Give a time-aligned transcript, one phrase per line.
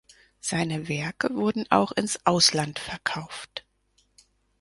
[0.39, 3.67] Seine Werke wurden auch ins Ausland verkauft.